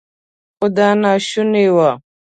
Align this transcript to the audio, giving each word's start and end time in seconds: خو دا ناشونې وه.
خو 0.57 0.65
دا 0.75 0.89
ناشونې 1.01 1.65
وه. 1.75 1.89